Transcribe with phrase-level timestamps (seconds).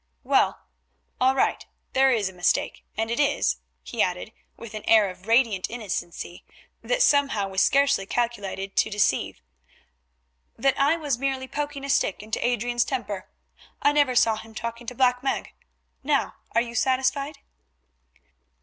[0.23, 0.61] Well,
[1.19, 1.63] all right,
[1.93, 6.43] there is a mistake, and it is," he added, with an air of radiant innocency
[6.81, 9.43] that somehow was scarcely calculated to deceive,
[10.57, 13.29] "that I was merely poking a stick into Adrian's temper.
[13.79, 15.53] I never saw him talking to Black Meg.
[16.01, 17.37] Now, are you satisfied?"